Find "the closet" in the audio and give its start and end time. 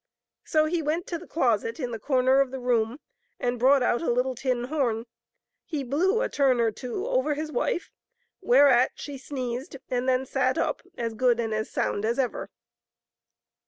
1.19-1.79